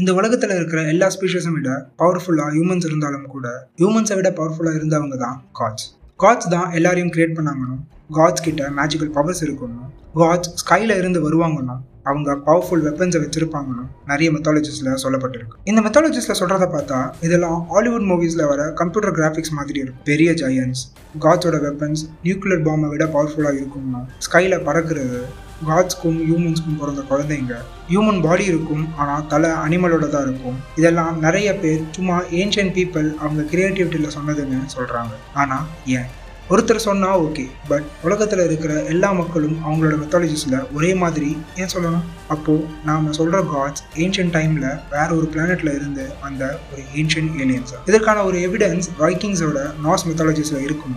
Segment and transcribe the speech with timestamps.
[0.00, 3.48] இந்த உலகத்தில் இருக்கிற எல்லா ஸ்பீஷஸும் விட பவர்ஃபுல்லாக ஹியூமன்ஸ் இருந்தாலும் கூட
[3.80, 5.86] ஹியூமன்ஸை விட பவர்ஃபுல்லாக இருந்தவங்க தான் காட்ஸ்
[6.22, 7.80] காட்ஸ் தான் எல்லாரையும் கிரியேட் பண்ணாங்கணும்.
[8.16, 9.88] காட்ஸ் கிட்ட மேஜிக்கல் பவர்ஸ் இருக்கணும்.
[10.20, 11.80] காட்ஸ் ஸ்கைல இருந்து வருவாங்கணும்.
[12.10, 15.56] அவங்க பவர்ஃபுல் வெப்பன்ஸை வச்சிருப்பாங்கன்னு நிறைய மெத்தாலஜிஸில் சொல்லப்பட்டிருக்கு.
[15.70, 20.06] இந்த மெத்தாலஜிஸில் சொல்கிறத பார்த்தா இதெல்லாம் ஹாலிவுட் மூவிஸில் வர கம்ப்யூட்டர் கிராஃபிக்ஸ் மாதிரி இருக்கும்.
[20.10, 20.82] பெரிய ஜெயன்ஸ்
[21.26, 24.02] காட்ஸோட வெப்பன்ஸ் நியூக்ளியர் பாம்பை விட பவர்ஃபுல்லாக இருக்கும்னா.
[24.28, 25.20] ஸ்கைல பறக்கிறது
[25.68, 27.56] காட்ஸ்க்கும் ஹியூமன்ஸ்க்கும் பிறந்த குழந்தைங்க.
[27.90, 30.56] ஹியூமன் பாடி இருக்கும் ஆனால் தலை அனிமலோட தான் இருக்கும்.
[30.80, 35.12] இதெல்லாம் நிறைய பேர் சும்மா ஏன்ஷியன் பீப்புள் அவங்க கிரியேட்டிவிட்டியில் சொன்னதுன்னு சொல்கிறாங்க
[35.42, 35.66] ஆனால்
[35.98, 36.08] ஏன்?
[36.54, 41.28] ஒருத்தர் சொன்னால் ஓகே பட் உலகத்தில் இருக்கிற எல்லா மக்களும் அவங்களோட மெத்தாலஜிஸில் ஒரே மாதிரி
[41.60, 42.06] ஏன் சொல்லணும்?
[42.34, 48.24] அப்போது நாம் சொல்கிற காட்ஸ் ஏன்ஷியன் டைமில் வேற ஒரு பிளானெட்டில் இருந்து வந்த ஒரு ஏன்ஷியன் ஏலியன்ஸ் இதற்கான
[48.30, 50.96] ஒரு எவிடன்ஸ் வைக்கிங்ஸோட நாஸ் மெத்தாலஜிஸில் இருக்கும்?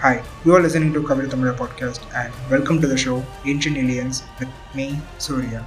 [0.00, 4.22] Hi, you are listening to Kavil Tamila podcast and welcome to the show Ancient Aliens
[4.38, 5.64] with me, Surya.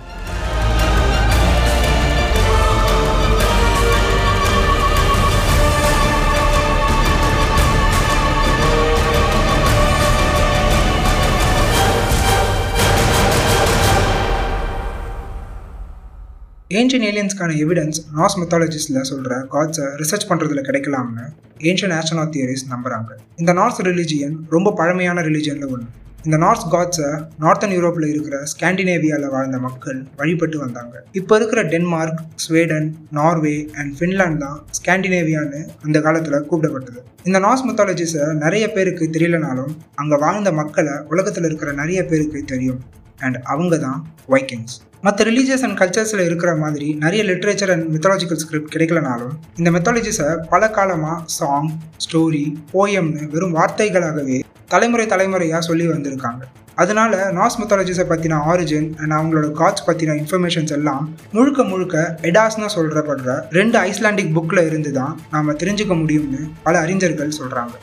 [16.79, 21.25] Ancient ஏலியன்ஸ்க்கான evidence Norse மெத்தாலஜிஸில் சொல்கிற காட்ஸை ரிசர்ச் பண்ணுறதுல கிடைக்கலாம்னு
[21.69, 25.89] ஏன்ஷியன் ஆஸ்ட்ரோனாட் தியரிஸ் நம்புகிறாங்க இந்த நார்ஸ் ரிலிஜியன் ரொம்ப பழமையான ரிலிஜியனில் ஒன்று
[26.25, 27.09] இந்த நார்த் காட்ஸை
[27.43, 30.95] நார்த்தன் யூரோப்பில் இருக்கிற ஸ்காண்டினேவியாவில் வாழ்ந்த மக்கள் வழிபட்டு வந்தாங்க.
[31.19, 32.87] இப்போ இருக்கிற Denmark Sweden
[33.19, 36.99] Norway and Finland தான் ஸ்காண்டினேவியான்னு அந்த காலத்தில் கூப்பிடப்பட்டது.
[37.23, 42.81] இந்த நார்ஸ் மெத்தாலஜிஸை நிறைய பேருக்கு தெரியலனாலும் அங்கே வாழ்ந்த மக்களை உலகத்தில் இருக்கிற நிறைய பேருக்கு தெரியும்.
[43.21, 48.73] அண்ட் அவங்க தான் வைக்கிங்ஸ் மற்ற ரிலீஜியஸ் அண்ட் கல்ச்சர்ஸில் இருக்கிற மாதிரி நிறைய லிட்ரேச்சர் அண்ட் மெத்தாலஜிக்கல் ஸ்கிரிப்ட்
[48.73, 51.69] கிடைக்கலனாலும் இந்த மெத்தாலஜிஸை பல காலமாக சாங்
[52.05, 56.43] ஸ்டோரி போயம்னு வெறும் வார்த்தைகளாகவே தலைமுறை தலைமுறையாக சொல்லி வந்திருக்காங்க.
[56.75, 63.33] அதனால நாஸ் மெத்தாலஜிஸை பற்றின ஆரிஜின் அண்ட் அவங்களோட காட்ஸ் பற்றின இன்ஃபர்மேஷன்ஸ் எல்லாம் முழுக்க முழுக்க எடாஸ்னு சொல்கிறப்படுற
[63.49, 67.73] ரெண்டு ஐஸ்லாண்டிக் புக்கில் இருந்து தான் நாம் தெரிஞ்சுக்க முடியும்னு பல அறிஞர்கள் சொல்கிறாங்க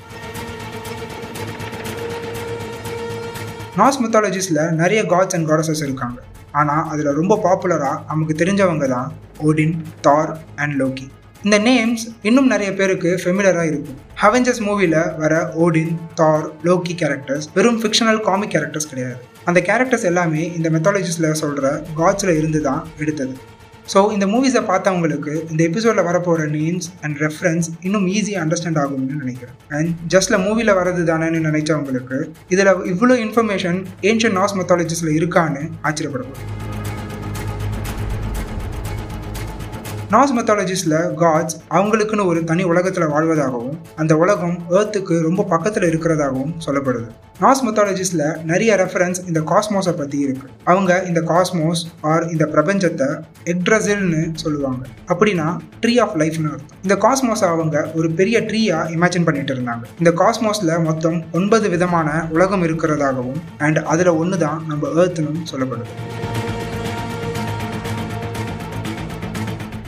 [3.79, 6.19] நாஸ் மெத்தாலஜிஸில் நிறைய காட்ஸ் அண்ட் காடஸஸ் இருக்காங்க.
[6.61, 9.09] ஆனால் அதில் ரொம்ப பாப்புலராக நமக்கு தெரிஞ்சவங்க தான்
[9.49, 11.07] ஓடின் தார் அண்ட் லோக்கி
[11.45, 13.99] இந்த நேம்ஸ் இன்னும் நிறைய பேருக்கு ஃபெமிலராக இருக்கும்.
[14.23, 15.35] ஹவெஞ்சர்ஸ் மூவியில் வர
[15.65, 19.19] ஓடின் தார் லோக்கி கேரக்டர்ஸ் வெறும் ஃபிக்ஷனல் காமிக் கேரக்டர்ஸ் கிடையாது.
[19.45, 23.37] அந்த கேரக்டர்ஸ் எல்லாமே இந்த மெத்தாலஜிஸில் சொல்கிற காட்ஸில் இருந்து தான் எடுத்தது.
[23.93, 29.57] ஸோ இந்த மூவிஸை பார்த்தவங்களுக்கு இந்த எபிசோடில் வரப்போகிற நேம்ஸ் அண்ட் ரெஃபரன்ஸ் இன்னும் ஈஸியாக அண்டர்ஸ்டாண்ட் ஆகும்னு நினைக்கிறேன்.
[29.71, 32.19] அண்ட் ஜஸ்ட்டில் மூவியில் வரது தானேன்னு நினைச்சவங்களுக்கு
[32.49, 36.68] இதில் இவ்வளோ இன்ஃபர்மேஷன் ஏன்ஷியன் நாஸ் மெத்தாலஜிஸில் இருக்கான்னு ஆச்சரியப்படப்படுது
[40.13, 47.09] நாஸ் மெத்தாலஜிஸில் காட்ஸ் அவங்களுக்குன்னு ஒரு தனி உலகத்தில் வாழ்வதாகவும் அந்த உலகம் ஏர்த்துக்கு ரொம்ப பக்கத்தில் இருக்கிறதாகவும் சொல்லப்படுது.
[47.43, 51.83] நாஸ் மெத்தாலஜிஸில் நிறைய ரெஃபரன்ஸ் இந்த காஸ்மோஸை பற்றி இருக்குது அவங்க இந்த காஸ்மோஸ்
[52.13, 53.09] ஆர் இந்த பிரபஞ்சத்தை
[53.55, 54.83] எக்ட்ரசில்னு சொல்லுவாங்க.
[55.13, 55.49] அப்படின்னா
[55.83, 56.81] ட்ரீ ஆஃப் லைஃப்னு அர்த்தம்.
[56.87, 59.85] இந்த காஸ்மோஸை அவங்க ஒரு பெரிய ட்ரீயாக இமேஜின் பண்ணிட்டு இருந்தாங்க.
[59.99, 65.93] இந்த காஸ்மோஸில் மொத்தம் ஒன்பது விதமான உலகம் இருக்கிறதாகவும் அண்ட் அதில் ஒன்று தான் நம்ம ஏர்த்துன்னு சொல்லப்படுது.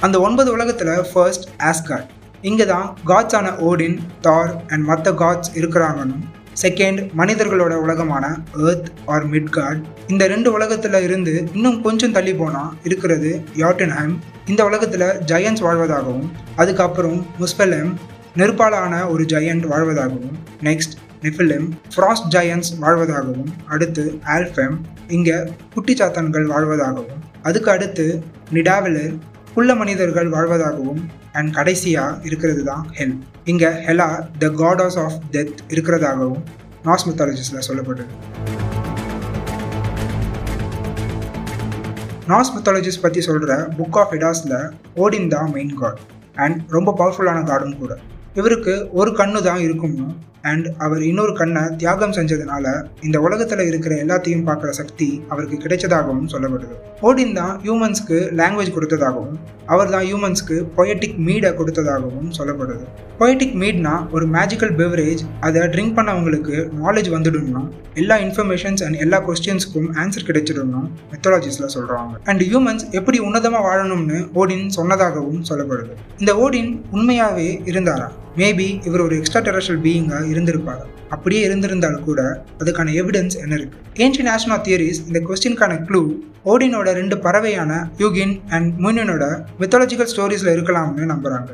[0.01, 2.11] அந்த ஒன்பது உலகத்தில் ஃபர்ஸ்ட் ஆஸ்கார்ட்
[2.45, 6.19] இங்கே தான் காட்ஸான ஓடின் தார் அண்ட் மற்ற காட்ஸ் இருக்கிறாங்கன்னு
[6.55, 8.25] செகண்ட் மனிதர்களோட உலகமான
[8.63, 14.15] ஏர்த் ஆர் மிட்கார்ட் இந்த ரெண்டு உலகத்தில் இருந்து இன்னும் கொஞ்சம் தள்ளி போனால் இருக்கிறது யாட்டன்ஹாம்
[14.47, 17.93] இந்த உலகத்தில் ஜெயன்ஸ் வாழ்வதாகவும் அதுக்கப்புறம் முஸ்பெலம்
[18.37, 24.77] நெருப்பாலான ஒரு ஜயண்ட் வாழ்வதாகவும் நெக்ஸ்ட் நெஃபிலிம் ஃப்ராஸ்ட் ஜயன்ஸ் வாழ்வதாகவும் அடுத்து ஆல்ஃபெம்
[25.09, 25.37] இங்கே
[25.75, 28.07] குட்டிச்சாத்தான்கள் வாழ்வதாகவும் அதுக்கு அடுத்து
[28.53, 29.13] நிடாவிலர்
[29.59, 31.01] உள்ள மனிதர்கள் வாழ்வதாகவும்
[31.39, 33.15] அண்ட் கடைசியாக இருக்கிறது தான் ஹெல்
[33.53, 34.07] இங்கே Hela
[34.43, 36.43] the goddess of death இருக்கிறதாகவும்
[36.87, 38.13] நாஸ் மித்தாலஜிஸில் சொல்லப்பட்டது.
[42.31, 44.57] நாஸ் மித்தாலஜிஸ் பற்றி சொல்கிற புக் ஆஃப் இடாஸில்
[45.03, 46.01] ஓடின் தான் மெயின் காட்
[46.45, 47.93] அண்ட் ரொம்ப பவர்ஃபுல்லான காடும் கூட.
[48.41, 50.09] இவருக்கு ஒரு கண்ணு தான் இருக்கும்னு
[50.43, 52.67] அண்ட் அவர் இன்னொரு கண்ணை தியாகம் செஞ்சதுனால
[53.01, 56.77] இந்த உலகத்தில் இருக்கிற எல்லாத்தையும் பார்க்குற சக்தி அவருக்கு கிடைச்சதாகவும் சொல்லப்படுது.
[57.09, 59.37] ஓடின் தான் ஹியூமன்ஸ்க்கு லாங்குவேஜ் கொடுத்ததாகவும்
[59.67, 62.85] அவர் தான் ஹியூமன்ஸ்க்கு பொயட்டிக் மீடை கொடுத்ததாகவும் சொல்லப்படுது.
[63.19, 67.63] பொயட்டிக் மீட்னா ஒரு மேஜிக்கல் பெவரேஜ் அதை ட்ரிங்க் பண்ணவங்களுக்கு நாலேஜ் வந்துடும்னா
[67.95, 70.83] எல்லா இன்ஃபர்மேஷன்ஸ் அண்ட் எல்லா கொஸ்டின்ஸ்க்கும் ஆன்சர் கிடைச்சிடும்னா
[71.13, 75.95] மெத்தடாலஜிஸில் சொல்கிறாங்க அண்ட் ஹியூமன்ஸ் எப்படி உன்னதமாக வாழணும்னு ஓடின் சொன்னதாகவும் சொல்லப்படுது.
[76.19, 78.09] இந்த ஓடின் உண்மையாகவே இருந்தாரா?
[78.37, 80.83] மேபி இவர் ஒரு எக்ஸ்ட்ரா டெரஸ்ட்ரல் பீயிங்காக இருந்திருப்பார்.
[81.11, 82.21] அப்படியே இருந்திருந்தால் கூட
[82.61, 83.79] அதுக்கான எவிடன்ஸ் என்ன இருக்கு?
[84.05, 86.03] ஏன்ஷியன் ஆஸ்ட்ரோனா தியரிஸ் இந்த கொஸ்டினுக்கான க்ளூ
[86.45, 89.25] ஓடினோட ரெண்டு பறவையான யூகின் அண்ட் முனியனோட
[89.61, 91.51] மித்தாலஜிக்கல் ஸ்டோரிஸில் இருக்கலாம்னு நம்புகிறாங்க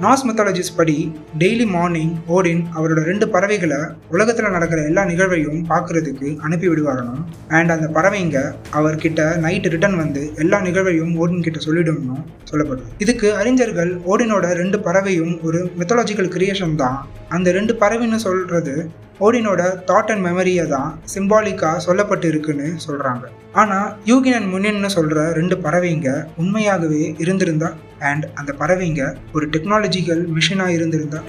[0.00, 0.94] நாஸ் மெத்தாலஜிஸ் படி
[1.38, 3.78] டெய்லி மார்னிங் ஓடின் அவரோட ரெண்டு பறவைகளை
[4.08, 8.38] உலகத்தில் நடக்கிற எல்லா நிகழ்வையும் பார்க்கறதுக்கு அனுப்பி விடுவாரணும் அண்ட் அந்த பறவைங்க
[8.72, 12.18] அவர்கிட்ட நைட் ரிட்டர்ன் வந்து எல்லா நிகழ்வையும் ஓடின் கிட்ட சொல்லிடும்னு
[12.50, 16.98] சொல்லப்படுது இதுக்கு அறிஞர்கள் ஓடினோட ரெண்டு பறவையும் ஒரு மெத்தாலஜிக்கல் கிரியேஷன் தான்.
[17.30, 18.76] அந்த ரெண்டு பறவைன்னு சொல்றது
[19.20, 25.56] ஓடினோட தாட் அண்ட் மெமரியை தான் சிம்பாலிக்காக சொல்லப்பட்டு இருக்குன்னு சொல்கிறாங்க ஆனால் யூகின் அண்ட் முனின்னு சொல்கிற ரெண்டு
[25.56, 29.02] பறவைங்க உண்மையாகவே இருந்திருந்தா அண்ட் அந்த பறவைங்க
[29.32, 31.20] ஒரு டெக்னாலஜிக்கல் மிஷினாக இருந்திருந்தா.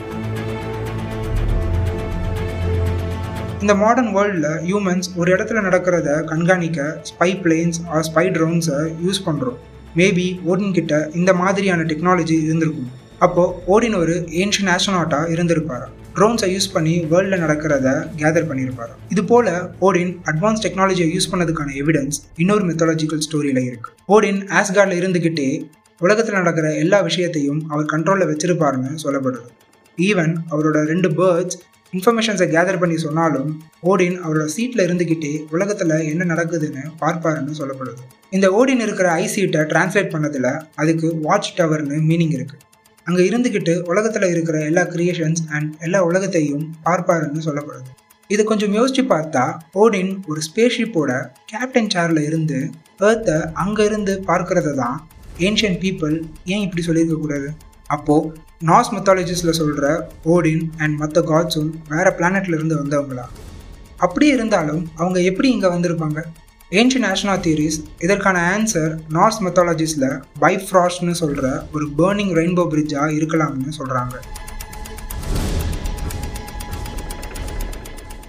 [3.62, 9.58] இந்த மாடர்ன் வேர்ல்டில் ஹியூமன்ஸ் ஒரு இடத்துல நடக்கிறத கண்காணிக்க ஸ்பை பிளேன்ஸ் ஆர் ஸ்பை ட்ரோன்ஸை யூஸ் பண்ணுறோம்
[9.96, 12.92] மேபி ஓடின் கிட்ட இந்த மாதிரியான டெக்னாலஜி இருந்திருக்கும்.
[13.20, 15.88] அப்போது ஓடின் ஒரு ஏன்ஷியன் ஆஸ்ட்ரோனாட்டாக இருந்திருப்பாரா?
[16.16, 17.88] ட்ரோன்ஸை யூஸ் பண்ணி வேர்ல்டில் நடக்கிறத
[18.22, 23.92] கேதர் பண்ணியிருப்பாரு இது போல ஓடின் அட்வான்ஸ் டெக்னாலஜியை யூஸ் பண்ணதுக்கான எவிடன்ஸ் இன்னொரு மெத்தாலஜிக்கல் ஸ்டோரியில் இருக்கு.
[24.16, 25.50] ஓடின் ஆஸ்கார்டில் இருந்துக்கிட்டே
[26.02, 29.50] உலகத்தில் நடக்கிற எல்லா விஷயத்தையும் அவர் கண்ட்ரோலில் வச்சிருப்பாருன்னு சொல்லப்படுது.
[29.98, 31.58] ஈவன் அவரோட ரெண்டு பேர்ட்ஸ்
[31.94, 33.52] இன்ஃபர்மேஷன்ஸை கேதர் பண்ணி சொன்னாலும்
[33.92, 38.02] ஓடின் அவரோட சீட்டில் இருந்துக்கிட்டே உலகத்தில் என்ன நடக்குதுன்னு பார்ப்பாருன்னு சொல்லப்படுது.
[38.38, 40.52] இந்த ஓடின் இருக்கிற ஐ சீட்டை டிரான்ஸ்லேட் பண்ணதில்
[40.82, 42.66] அதுக்கு வாட்ச் டவர்னு மீனிங் இருக்குது
[43.08, 47.90] அங்கே இருந்துக்கிட்டு உலகத்தில் இருக்கிற எல்லா கிரியேஷன்ஸ் அண்ட் எல்லா உலகத்தையும் பார்ப்பாருன்னு சொல்லப்படுது.
[48.30, 49.44] இது கொஞ்சம் யோசிச்சு பார்த்தா
[49.84, 51.12] ஓடின் ஒரு ஸ்பேஸ்ஷிப்போட
[51.52, 52.60] கேப்டன் சேரில் இருந்து
[53.08, 54.98] ஏர்த்தை அங்கேருந்து பார்க்கறத தான்
[55.40, 56.16] ஏன்ஷியன் பீப்புள்
[56.46, 57.50] ஏன் இப்படி சொல்லியிருக்கக்கூடாது
[57.88, 58.32] அப்போது
[58.66, 63.26] நாஸ் மெத்தாலஜிஸில் சொல்கிற ஓடின் அண்ட் மற்ற காட்ஸும் வேறு பிளானட்லேருந்து வந்தவங்களா?
[63.98, 66.20] அப்படி இருந்தாலும் அவங்க எப்படி இங்கே வந்திருப்பாங்க?
[66.72, 74.16] ஏன்ஷியன் ஆஷ்னா தியரிஸ் இதற்கான ஆன்சர் நார்ஸ் மெத்தாலஜிஸில் பைஃப்ராஸ்ட்னு சொல்கிற ஒரு பேர்னிங் ரெயின்போ பிரிட்ஜாக இருக்கலாம்னு சொல்கிறாங்க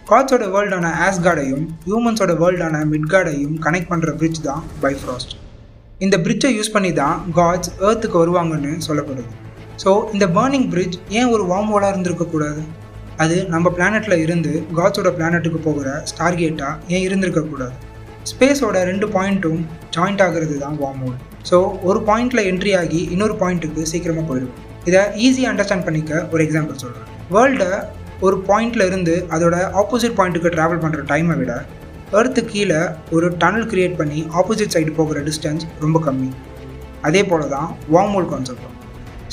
[0.09, 5.50] காட்ஸோட வேர்ல்டான ஆஸ்கார்டையும் ஹியூமன்ஸோட வேர்ல்டான மிட்கார்டையும் கனெக்ட் பண்ணுற பிரிட்ஜ் தான் பைஃப்ராஸ்ட்
[6.05, 9.31] இந்த பிரிட்ஜை யூஸ் பண்ணி தான் காட்ஸ் ஏர்த்துக்கு வருவாங்கன்னு சொல்லப்படுது.
[9.82, 12.62] ஸோ இந்த பேர்னிங் பிரிட்ஜ் ஏன் ஒரு வார்ம் ஹோலாக இருந்திருக்கக்கூடாது?
[13.23, 17.75] அது நம்ம பிளானெட்டில் இருந்து காட்ஸோட பிளானெட்டுக்கு போகிற ஸ்டார்கேட்டாக ஏன் இருந்திருக்கக்கூடாது?
[18.31, 19.61] ஸ்பேஸோட ரெண்டு பாயிண்ட்டும்
[19.97, 21.19] ஜாயிண்ட் ஆகிறது தான் வார்ம் ஹோல்
[21.50, 21.58] ஸோ
[21.88, 24.55] ஒரு பாயிண்டில் என்ட்ரி ஆகி இன்னொரு பாயிண்ட்டுக்கு சீக்கிரமாக போயிடும்.
[24.88, 27.70] இதை ஈஸியாக அண்டர்ஸ்டாண்ட் பண்ணிக்க ஒரு எக்ஸாம்பிள் சொல்கிறேன் வேர்ல்டை
[28.29, 31.52] ஒரு பாயிண்டில் இருந்து அதோட ஆப்போசிட் பாயிண்ட்டுக்கு ட்ராவல் பண்ணுற டைமை விட
[32.19, 32.79] எர்த்து கீழே
[33.17, 36.31] ஒரு டனல் க்ரியேட் பண்ணி ஆப்போசிட் சைடு போகிற டிஸ்டன்ஸ் ரொம்ப கம்மி.
[37.09, 38.77] அதே போல தான் வார்ம் ஹோல் கான்செப்டும்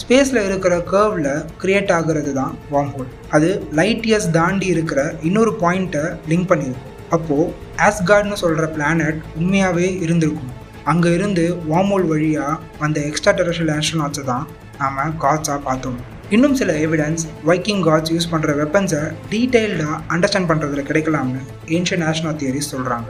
[0.01, 1.31] ஸ்பேஸில் இருக்கிற கேர்வில்
[1.62, 7.47] க்ரியேட் ஆகிறது தான் வார்ம் ஹோல் அது லைட் இயர்ஸ் தாண்டி இருக்கிற இன்னொரு பாயிண்ட்டை லிங்க் பண்ணியிருக்கும் அப்போது
[7.88, 10.53] ஆஸ்கார்ட்னு சொல்கிற பிளானட் உண்மையாகவே இருந்திருக்கும்.
[10.91, 14.45] அங்கே இருந்து வார்ம் ஹோல் வழியாக வந்த எக்ஸ்ட்ரா டெரஷியல் ஆஸ்ட்ரோனாட்ஸை தான்
[14.81, 16.00] நாம் காட்ஸாக பார்த்தோம்.
[16.35, 19.01] இன்னும் சில எவிடன்ஸ் வைக்கிங் காட்ஸ் யூஸ் பண்ணுற வெப்பன்ஸை
[19.33, 21.41] டீட்டெயில்டாக அண்டர்ஸ்டாண்ட் பண்ணுறதுல கிடைக்கலாம்னு
[21.75, 23.09] ஏன்ஷியன் நேஷனல் தியரிஸ் சொல்கிறாங்க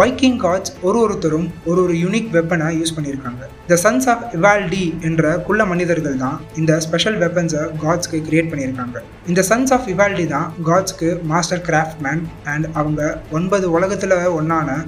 [0.00, 3.42] வைக்கிங் காட்ஸ் ஒரு ஒருத்தரும் ஒரு ஒரு யூனிக் வெப்பனை யூஸ் பண்ணியிருக்காங்க.
[3.70, 9.02] த சன்ஸ் ஆஃப் இவால்டி என்ற குள்ள மனிதர்கள் தான் இந்த ஸ்பெஷல் வெப்பன்ஸை காட்ஸ்க்கு கிரியேட் பண்ணியிருக்காங்க.
[9.30, 12.22] இந்த சன்ஸ் ஆஃப் இவால்டி தான் காட்ஸ்க்கு மாஸ்டர் கிராஃப்ட் மேன்
[12.54, 13.02] அண்ட் அவங்க
[13.38, 14.78] ஒன்பது உலகத்தில் ஒன்றான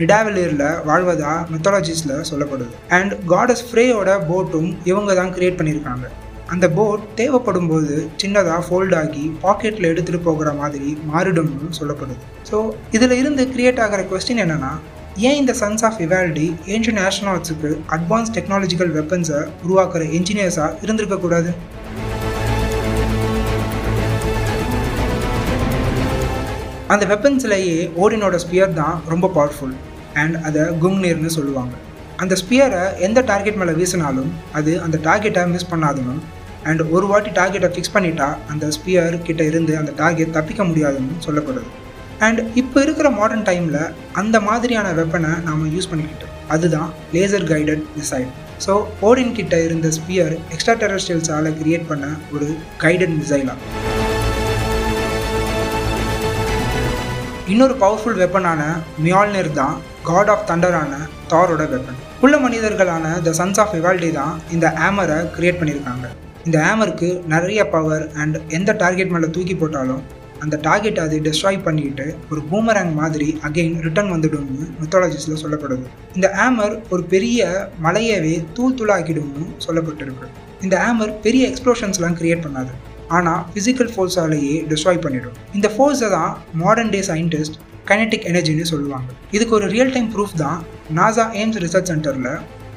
[0.00, 2.74] நிடாவலியரில் வாழ்வதா மெத்தாலஜிஸில் சொல்லப்படுது.
[2.98, 6.06] அண்ட் காடஸ் ஃப்ரேயோட போட்டும் இவங்க தான் கிரியேட் பண்ணியிருக்காங்க.
[6.54, 12.22] அந்த போட் தேவைப்படும் போது சின்னதாக ஃபோல்ட் ஆகி பாக்கெட்டில் எடுத்துகிட்டு போகிற மாதிரி மாறிடும்னு சொல்லப்படுது.
[12.48, 12.56] ஸோ
[12.96, 14.72] இதில் இருந்து கிரியேட் ஆகிற கொஸ்டின் என்னென்னா
[15.28, 21.52] ஏன் இந்த சன்ஸ் ஆஃப் இவால்டி ஏன்ஷியன் ஆஸ்ட்ரோனாட்ஸுக்கு அட்வான்ஸ் டெக்னாலஜிக்கல் வெப்பன்ஸை உருவாக்குற என்ஜினியர்ஸாக இருந்திருக்கக்கூடாது
[26.94, 29.74] அந்த வெப்பன்ஸ்லேயே ஓடினோட ஸ்பியர் தான் ரொம்ப பவர்ஃபுல்
[30.22, 31.74] அண்ட் அதை குங்னீர்னு சொல்லுவாங்க.
[32.22, 36.20] அந்த ஸ்பியரை எந்த டார்கெட் மேலே வீசினாலும் அது அந்த டார்கெட்டை மிஸ் பண்ணாதணும்
[36.70, 41.70] அண்ட் ஒரு வாட்டி டார்கெட்டை ஃபிக்ஸ் பண்ணிட்டா அந்த ஸ்பியர் கிட்ட இருந்து அந்த டார்கெட் தப்பிக்க முடியாதுன்னு சொல்லப்படுது.
[42.26, 43.82] அண்ட் இப்போ இருக்கிற மாடர்ன் டைமில்
[44.20, 46.34] அந்த மாதிரியான வெப்பனை நாம் யூஸ் பண்ணிக்கிட்டோம்.
[46.54, 48.30] அதுதான் laser guided missile
[48.64, 48.72] so
[49.08, 52.48] Odin கிட்ட இருந்த ஸ்பியர் எக்ஸ்ட்ரா டெரஸ்டியல்ஸால் கிரியேட் பண்ண ஒரு
[52.84, 53.56] கைடட் மிசைலாக
[57.52, 58.60] இன்னொரு பவர்ஃபுல் வெப்பனான
[59.04, 59.76] மியால்னர் தான்
[60.08, 60.92] காட் ஆஃப் தண்டரான
[61.30, 66.06] தாரோட வெப்பன் உள்ள மனிதர்களான த சன்ஸ் ஆஃப் இவால்டி தான் இந்த ஆமரை கிரியேட் பண்ணியிருக்காங்க.
[66.46, 70.02] இந்த ஆமருக்கு நிறைய பவர் அண்ட் எந்த டார்கெட் மேலே தூக்கி போட்டாலும்
[70.44, 75.86] அந்த டார்கெட் அது டெஸ்ட்ராய் பண்ணிட்டு ஒரு பூமரேங் மாதிரி அகெயின் ரிட்டர்ன் வந்துடும்னு மெத்தாலஜிஸில் சொல்லப்படுது.
[76.16, 77.48] இந்த ஆமர் ஒரு பெரிய
[77.86, 80.28] மலையவே தூள் தூளாக்கிடும்னு சொல்லப்பட்டிருக்கு.
[80.66, 82.72] இந்த ஆமர் பெரிய எக்ஸ்ப்ளோஷன்ஸ்லாம் கிரியேட் பண்ணாது.
[83.16, 85.36] ஆனால் ஃபிசிக்கல் ஃபோர்ஸாலேயே டிஸ்ட்ராய் பண்ணிடும்.
[85.58, 87.58] இந்த ஃபோர்ஸை தான் மாடர்ன் டே சயின்டிஸ்ட்
[87.90, 89.08] கைனட்டிக் எனர்ஜின்னு சொல்லுவாங்க.
[89.36, 90.58] இதுக்கு ஒரு ரியல் டைம் ப்ரூஃப் தான்
[90.98, 92.30] நாசா எய்ம்ஸ் ரிசர்ச் சென்டரில்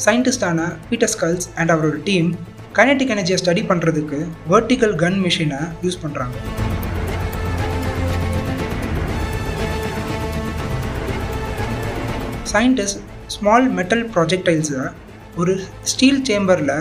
[0.05, 2.29] சயின்டிஸ்டான பீட்டர் ஸ்கல்ஸ் அண்ட் அவரோட டீம்
[2.77, 4.19] கைனட்டிக் எனர்ஜியை ஸ்டடி பண்ணுறதுக்கு
[4.53, 6.35] வெர்டிக்கல் கன் மிஷினை யூஸ் பண்ணுறாங்க
[12.53, 12.99] சயின்டிஸ்ட்
[13.35, 14.81] ஸ்மால் மெட்டல் ப்ராஜெக்டைல்ஸை
[15.41, 15.53] ஒரு
[15.91, 16.75] ஸ்டீல் சேம்பரில்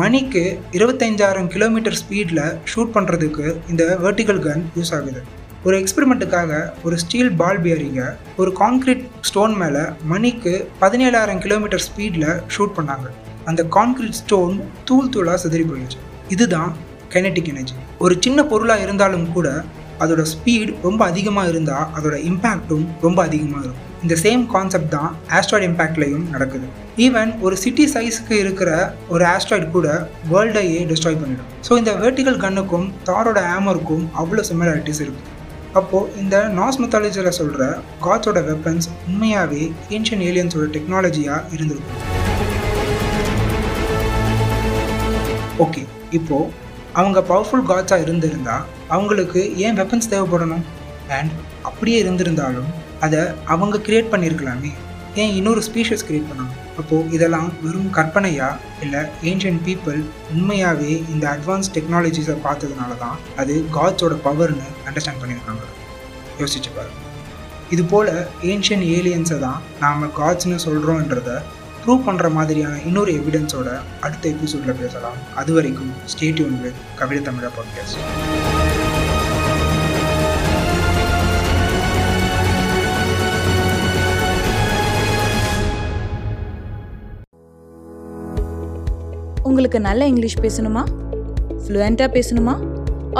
[0.00, 0.42] மணிக்கு
[0.76, 5.22] இருபத்தைஞ்சாயிரம் கிலோமீட்டர் ஸ்பீடில் ஷூட் பண்ணுறதுக்கு இந்த வெர்டிக்கல் கன் யூஸ் ஆகுது.
[5.68, 6.52] ஒரு எக்ஸ்பெரிமெண்ட்டுக்காக
[6.86, 8.06] ஒரு ஸ்டீல் பால் பியரிங்கை
[8.40, 10.52] ஒரு கான்க்ரீட் ஸ்டோன் மேலே மணிக்கு
[10.82, 13.08] பதினேழாயிரம் கிலோமீட்டர் ஸ்பீடில் ஷூட் பண்ணாங்க.
[13.50, 14.54] அந்த கான்க்ரீட் ஸ்டோன்
[14.88, 15.98] தூள் தூளாக சிதறி போயிடுச்சு.
[16.34, 16.70] இதுதான்
[17.14, 19.48] கைனட்டிக் எனர்ஜி ஒரு சின்ன பொருளாக இருந்தாலும் கூட
[20.04, 23.88] அதோட ஸ்பீட் ரொம்ப அதிகமாக இருந்தால் அதோட இம்பேக்டும் ரொம்ப அதிகமாக இருக்கும்.
[24.04, 26.68] இந்த சேம் கான்செப்ட் தான் ஆஸ்ட்ராய்டு இம்பேக்ட்லையும் நடக்குது.
[27.06, 28.70] ஈவன் ஒரு சிட்டி சைஸ்க்கு இருக்கிற
[29.14, 29.88] ஒரு ஆஸ்ட்ராய்டு கூட
[30.32, 31.50] வேர்ல்டையே டிஸ்ட்ராய் பண்ணிடும்.
[31.68, 35.38] ஸோ இந்த வேர்ட்டிகல் கன்னுக்கும் தாரோட ஆமருக்கும் அவ்வளோ சிமிலாரிட்டிஸ் இருக்குது
[35.78, 37.64] அப்போது இந்த நாஸ் மெத்தாலஜியில் சொல்கிற
[38.04, 42.00] காட்ஸோட வெப்பன்ஸ் உண்மையாகவே ஏன்ஷியன் ஏலியன்ஸோட டெக்னாலஜியாக இருந்திருக்கும்.
[45.64, 46.50] ஓகே இப்போது
[46.92, 50.64] அவங்க பவர்ஃபுல் காட்ஸாக இருந்திருந்தால் அவங்களுக்கு ஏன் வெப்பன்ஸ் தேவைப்படணும்?
[51.18, 51.30] அண்ட்
[51.62, 54.72] அப்படியே இருந்திருந்தாலும் அதை அவங்க கிரியேட் பண்ணியிருக்கலாமே
[55.14, 56.56] ஏன் இன்னொரு ஸ்பீஷஸ் கிரியேட் பண்ணணும்?
[56.80, 58.48] அப்போது இதெல்லாம் வெறும் கற்பனையா
[58.84, 60.00] இல்லை ஏன்ஷியன் பீப்புள்
[60.34, 65.64] உண்மையாகவே இந்த அட்வான்ஸ் டெக்னாலஜிஸை பார்த்ததுனால தான் அது காட்ஸோட பவர்னு அண்டர்ஸ்டாண்ட் பண்ணியிருக்காங்க.
[66.40, 67.00] யோசிச்சு பாருங்க.
[67.74, 68.12] இது போல்
[68.52, 71.38] ஏன்ஷியன் ஏலியன்ஸை தான் நாம் காட்ஸ்னு சொல்கிறோன்றத
[71.84, 73.68] ப்ரூவ் பண்ணுற மாதிரியான இன்னொரு எவிடன்ஸோட
[74.00, 75.20] அடுத்த எபிசோடில் பேசலாம்.
[75.42, 78.69] அது வரைக்கும் ஸ்டேட்யூன் வித் கவிதை தமிழா பாட்காஸ்ட்
[89.50, 90.82] உங்களுக்கு நல்ல இங்கிலீஷ் பேசணுமா?
[91.62, 92.54] ஃப்ளூயண்ட்டாக பேசணுமா?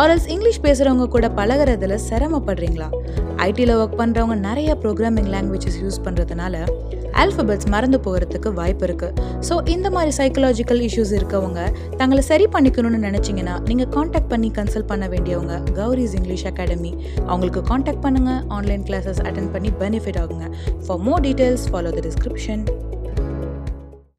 [0.01, 2.89] ஆர்எல்ஸ் இங்கிலீஷ் பேசுகிறவங்க கூட பழகுறதுல சிரமப்படுறீங்களா?
[3.47, 6.57] ஐடியில் ஒர்க் பண்ணுறவங்க நிறைய ப்ரோக்ராமிங் லாங்குவேஜஸ் யூஸ் பண்ணுறதுனால
[7.23, 11.61] ஆல்ஃபபெட்ஸ் மறந்து போகிறதுக்கு வாய்ப்பு இருக்குது ஸோ இந்த மாதிரி சைக்கலாஜிக்கல் இஷ்யூஸ் இருக்கவங்க
[12.01, 16.93] தங்களை சரி பண்ணிக்கணும்னு நினச்சிங்கன்னா நீங்கள் காண்டாக்ட் பண்ணி கன்சல்ட் பண்ண வேண்டியவங்க கௌரிஸ் இங்கிலீஷ் அகாடமி
[17.31, 20.47] அவங்களுக்கு காண்டாக்ட் பண்ணுங்கள் ஆன்லைன் கிளாஸஸ் அட்டன் பண்ணி பெனிஃபிட் ஆகுங்க.
[20.87, 22.65] For more details follow the description